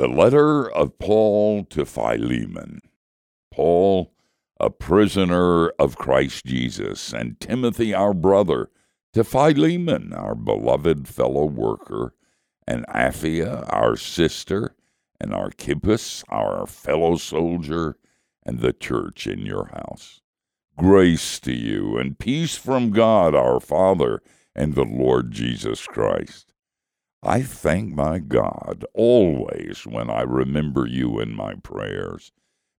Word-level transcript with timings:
The 0.00 0.08
letter 0.08 0.66
of 0.66 0.98
Paul 0.98 1.64
to 1.64 1.84
Philemon. 1.84 2.80
Paul, 3.50 4.14
a 4.58 4.70
prisoner 4.70 5.68
of 5.78 5.98
Christ 5.98 6.46
Jesus, 6.46 7.12
and 7.12 7.38
Timothy, 7.38 7.92
our 7.92 8.14
brother, 8.14 8.70
to 9.12 9.22
Philemon, 9.22 10.14
our 10.14 10.34
beloved 10.34 11.06
fellow 11.06 11.44
worker, 11.44 12.14
and 12.66 12.86
Apphia, 12.86 13.70
our 13.70 13.94
sister, 13.94 14.74
and 15.20 15.34
Archippus, 15.34 16.24
our 16.30 16.66
fellow 16.66 17.16
soldier, 17.16 17.98
and 18.46 18.60
the 18.60 18.72
church 18.72 19.26
in 19.26 19.40
your 19.40 19.66
house. 19.66 20.22
Grace 20.78 21.38
to 21.40 21.52
you 21.52 21.98
and 21.98 22.18
peace 22.18 22.56
from 22.56 22.90
God 22.90 23.34
our 23.34 23.60
Father 23.60 24.22
and 24.56 24.74
the 24.74 24.84
Lord 24.84 25.30
Jesus 25.30 25.84
Christ. 25.84 26.54
I 27.22 27.42
thank 27.42 27.94
my 27.94 28.18
God 28.18 28.84
always 28.94 29.86
when 29.86 30.08
I 30.08 30.22
remember 30.22 30.86
you 30.86 31.20
in 31.20 31.34
my 31.34 31.54
prayers, 31.54 32.32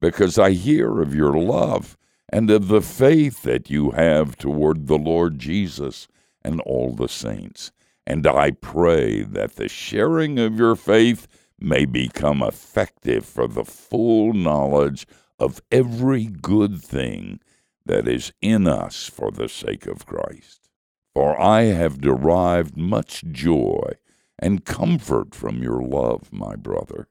because 0.00 0.38
I 0.38 0.50
hear 0.50 1.00
of 1.00 1.14
your 1.14 1.34
love 1.34 1.96
and 2.28 2.50
of 2.50 2.68
the 2.68 2.82
faith 2.82 3.42
that 3.44 3.70
you 3.70 3.92
have 3.92 4.36
toward 4.36 4.88
the 4.88 4.98
Lord 4.98 5.38
Jesus 5.38 6.06
and 6.42 6.60
all 6.60 6.92
the 6.92 7.08
saints. 7.08 7.72
And 8.06 8.26
I 8.26 8.50
pray 8.50 9.22
that 9.22 9.56
the 9.56 9.68
sharing 9.68 10.38
of 10.38 10.58
your 10.58 10.76
faith 10.76 11.26
may 11.58 11.86
become 11.86 12.42
effective 12.42 13.24
for 13.24 13.48
the 13.48 13.64
full 13.64 14.34
knowledge 14.34 15.06
of 15.38 15.62
every 15.72 16.26
good 16.26 16.82
thing 16.82 17.40
that 17.86 18.06
is 18.06 18.32
in 18.42 18.68
us 18.68 19.06
for 19.08 19.30
the 19.30 19.48
sake 19.48 19.86
of 19.86 20.04
Christ. 20.04 20.68
For 21.14 21.40
I 21.40 21.62
have 21.62 22.00
derived 22.00 22.76
much 22.76 23.24
joy 23.24 23.92
and 24.38 24.64
comfort 24.64 25.34
from 25.34 25.62
your 25.62 25.82
love, 25.82 26.32
my 26.32 26.56
brother, 26.56 27.08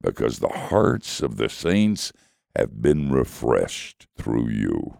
because 0.00 0.38
the 0.38 0.48
hearts 0.48 1.20
of 1.20 1.36
the 1.36 1.48
saints 1.48 2.12
have 2.56 2.80
been 2.80 3.10
refreshed 3.10 4.06
through 4.16 4.48
you. 4.48 4.98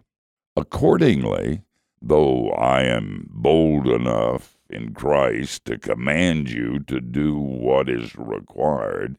Accordingly, 0.55 1.63
though 2.01 2.49
I 2.51 2.83
am 2.83 3.27
bold 3.29 3.87
enough 3.87 4.57
in 4.69 4.93
Christ 4.93 5.65
to 5.65 5.77
command 5.77 6.49
you 6.49 6.79
to 6.87 6.99
do 6.99 7.37
what 7.37 7.89
is 7.89 8.15
required, 8.15 9.17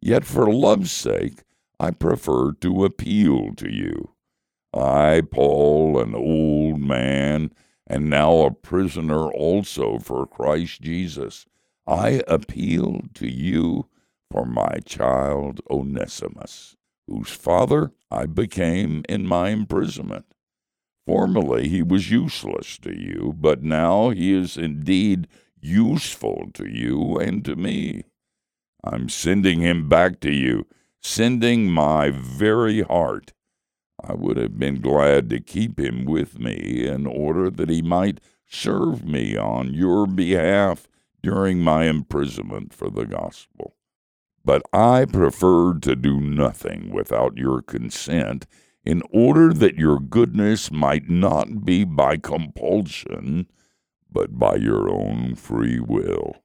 yet 0.00 0.24
for 0.24 0.52
love's 0.52 0.92
sake 0.92 1.42
I 1.80 1.92
prefer 1.92 2.52
to 2.52 2.84
appeal 2.84 3.54
to 3.56 3.72
you. 3.72 4.14
I, 4.74 5.22
Paul, 5.30 6.00
an 6.00 6.14
old 6.14 6.80
man, 6.80 7.52
and 7.86 8.10
now 8.10 8.40
a 8.40 8.50
prisoner 8.50 9.30
also 9.30 9.98
for 9.98 10.26
Christ 10.26 10.82
Jesus, 10.82 11.46
I 11.88 12.22
appeal 12.28 13.00
to 13.14 13.26
you 13.26 13.86
for 14.30 14.44
my 14.44 14.80
child 14.84 15.62
Onesimus, 15.70 16.76
whose 17.06 17.30
father 17.30 17.92
I 18.10 18.26
became 18.26 19.04
in 19.08 19.26
my 19.26 19.48
imprisonment. 19.48 20.26
Formerly 21.06 21.68
he 21.68 21.82
was 21.82 22.10
useless 22.10 22.76
to 22.80 22.94
you, 22.94 23.34
but 23.40 23.62
now 23.62 24.10
he 24.10 24.34
is 24.34 24.58
indeed 24.58 25.28
useful 25.62 26.50
to 26.52 26.68
you 26.68 27.16
and 27.16 27.42
to 27.46 27.56
me. 27.56 28.02
I'm 28.84 29.08
sending 29.08 29.60
him 29.60 29.88
back 29.88 30.20
to 30.20 30.30
you, 30.30 30.66
sending 31.00 31.70
my 31.70 32.10
very 32.10 32.82
heart. 32.82 33.32
I 34.04 34.12
would 34.12 34.36
have 34.36 34.58
been 34.58 34.82
glad 34.82 35.30
to 35.30 35.40
keep 35.40 35.80
him 35.80 36.04
with 36.04 36.38
me 36.38 36.86
in 36.86 37.06
order 37.06 37.48
that 37.48 37.70
he 37.70 37.80
might 37.80 38.20
serve 38.46 39.06
me 39.06 39.38
on 39.38 39.72
your 39.72 40.06
behalf 40.06 40.86
during 41.22 41.60
my 41.60 41.84
imprisonment 41.84 42.72
for 42.72 42.90
the 42.90 43.06
gospel. 43.06 43.76
But 44.44 44.62
I 44.72 45.04
preferred 45.04 45.82
to 45.82 45.96
do 45.96 46.20
nothing 46.20 46.90
without 46.90 47.36
your 47.36 47.60
consent, 47.62 48.46
in 48.84 49.02
order 49.12 49.52
that 49.52 49.76
your 49.76 50.00
goodness 50.00 50.70
might 50.70 51.10
not 51.10 51.64
be 51.64 51.84
by 51.84 52.16
compulsion, 52.16 53.46
but 54.10 54.38
by 54.38 54.54
your 54.56 54.88
own 54.88 55.34
free 55.34 55.80
will. 55.80 56.36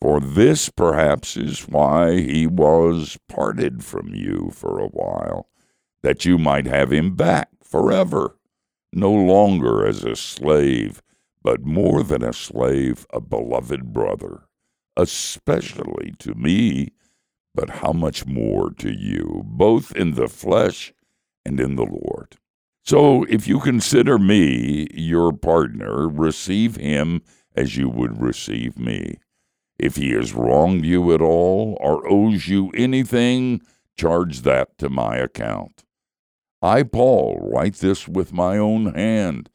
For 0.00 0.20
this 0.20 0.68
perhaps 0.68 1.36
is 1.36 1.60
why 1.66 2.20
he 2.20 2.46
was 2.46 3.18
parted 3.28 3.82
from 3.82 4.14
you 4.14 4.50
for 4.52 4.78
a 4.78 4.88
while, 4.88 5.48
that 6.02 6.26
you 6.26 6.36
might 6.36 6.66
have 6.66 6.92
him 6.92 7.16
back 7.16 7.48
forever, 7.62 8.36
no 8.92 9.10
longer 9.10 9.86
as 9.86 10.04
a 10.04 10.16
slave 10.16 11.00
but 11.46 11.64
more 11.64 12.02
than 12.02 12.24
a 12.24 12.32
slave, 12.32 13.06
a 13.12 13.20
beloved 13.20 13.92
brother, 13.92 14.48
especially 14.96 16.12
to 16.18 16.34
me, 16.34 16.88
but 17.54 17.70
how 17.70 17.92
much 17.92 18.26
more 18.26 18.72
to 18.72 18.92
you, 18.92 19.42
both 19.44 19.94
in 19.94 20.14
the 20.14 20.26
flesh 20.26 20.92
and 21.44 21.60
in 21.60 21.76
the 21.76 21.84
Lord. 21.84 22.34
So 22.84 23.22
if 23.28 23.46
you 23.46 23.60
consider 23.60 24.18
me 24.18 24.88
your 24.92 25.32
partner, 25.32 26.08
receive 26.08 26.74
him 26.74 27.22
as 27.54 27.76
you 27.76 27.88
would 27.90 28.20
receive 28.20 28.76
me. 28.76 29.20
If 29.78 29.94
he 29.94 30.10
has 30.14 30.34
wronged 30.34 30.84
you 30.84 31.14
at 31.14 31.20
all 31.20 31.78
or 31.80 32.10
owes 32.10 32.48
you 32.48 32.70
anything, 32.70 33.62
charge 33.96 34.40
that 34.40 34.76
to 34.78 34.88
my 34.88 35.18
account. 35.18 35.84
I, 36.60 36.82
Paul, 36.82 37.38
write 37.40 37.76
this 37.76 38.08
with 38.08 38.32
my 38.32 38.58
own 38.58 38.92
hand 38.94 39.48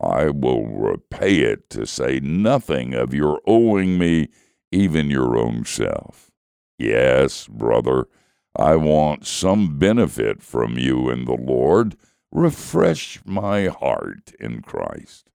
I 0.00 0.28
will 0.28 0.66
repay 0.66 1.38
it 1.38 1.70
to 1.70 1.86
say 1.86 2.20
nothing 2.20 2.94
of 2.94 3.14
your 3.14 3.40
owing 3.46 3.98
me 3.98 4.28
even 4.70 5.08
your 5.08 5.38
own 5.38 5.64
self. 5.64 6.30
Yes, 6.78 7.46
brother, 7.46 8.08
I 8.54 8.76
want 8.76 9.26
some 9.26 9.78
benefit 9.78 10.42
from 10.42 10.78
you 10.78 11.08
in 11.10 11.24
the 11.24 11.36
Lord. 11.36 11.96
Refresh 12.30 13.20
my 13.24 13.68
heart 13.68 14.32
in 14.38 14.60
Christ. 14.60 15.30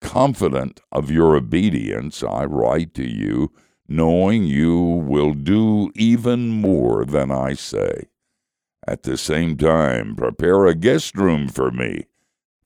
Confident 0.00 0.80
of 0.90 1.10
your 1.10 1.36
obedience, 1.36 2.22
I 2.24 2.46
write 2.46 2.94
to 2.94 3.06
you, 3.06 3.52
knowing 3.86 4.44
you 4.44 4.76
will 4.78 5.34
do 5.34 5.92
even 5.94 6.48
more 6.48 7.04
than 7.04 7.30
I 7.30 7.54
say. 7.54 8.08
At 8.86 9.02
the 9.02 9.16
same 9.16 9.56
time, 9.56 10.16
prepare 10.16 10.66
a 10.66 10.74
guest 10.74 11.16
room 11.16 11.48
for 11.48 11.70
me 11.70 12.06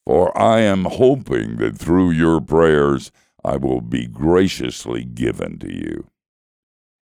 for 0.04 0.36
I 0.36 0.60
am 0.60 0.84
hoping 0.84 1.56
that 1.56 1.78
through 1.78 2.10
your 2.10 2.40
prayers 2.40 3.10
I 3.44 3.56
will 3.56 3.80
be 3.80 4.06
graciously 4.06 5.04
given 5.04 5.58
to 5.60 5.72
you. 5.72 6.08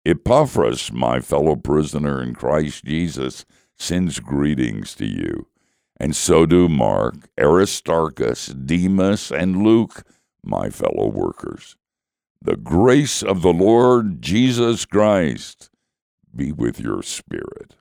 Epaphras, 0.05 0.91
my 0.91 1.19
fellow 1.19 1.55
prisoner 1.55 2.21
in 2.21 2.33
Christ 2.33 2.83
Jesus, 2.83 3.45
sends 3.77 4.19
greetings 4.19 4.95
to 4.95 5.05
you, 5.05 5.47
and 5.97 6.15
so 6.15 6.45
do 6.45 6.67
Mark, 6.67 7.29
Aristarchus, 7.39 8.47
Demas, 8.47 9.31
and 9.31 9.63
Luke, 9.63 10.03
my 10.43 10.69
fellow 10.69 11.07
workers. 11.07 11.77
The 12.41 12.57
grace 12.57 13.23
of 13.23 13.41
the 13.41 13.53
Lord 13.53 14.21
Jesus 14.21 14.85
Christ 14.85 15.69
be 16.35 16.51
with 16.51 16.79
your 16.79 17.01
spirit. 17.01 17.75